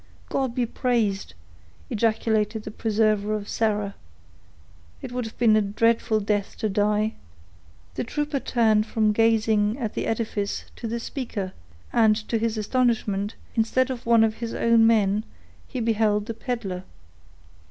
"God 0.29 0.55
be 0.55 0.65
praised!" 0.65 1.35
ejaculated 1.91 2.63
the 2.63 2.71
preserver 2.71 3.35
of 3.35 3.47
Sarah. 3.47 3.93
"It 4.99 5.11
would 5.11 5.25
have 5.25 5.37
been 5.37 5.55
a 5.55 5.61
dreadful 5.61 6.19
death 6.19 6.57
to 6.57 6.69
die." 6.69 7.13
The 7.93 8.03
trooper 8.03 8.39
turned 8.39 8.87
from 8.87 9.11
gazing 9.11 9.77
at 9.77 9.93
the 9.93 10.07
edifice, 10.07 10.65
to 10.77 10.87
the 10.87 10.99
speaker, 10.99 11.53
and 11.93 12.15
to 12.29 12.39
his 12.39 12.57
astonishment, 12.57 13.35
instead 13.53 13.91
of 13.91 14.07
one 14.07 14.23
of 14.23 14.37
his 14.37 14.55
own 14.55 14.87
men, 14.87 15.23
he 15.67 15.79
beheld 15.79 16.25
the 16.25 16.33
peddler. 16.33 16.83